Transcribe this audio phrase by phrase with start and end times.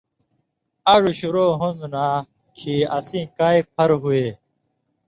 [0.93, 2.05] اڙوۡ شُروع ہُون٘دوۡ نا
[2.57, 4.25] کھیں اسیں کائ پھر ہُوئے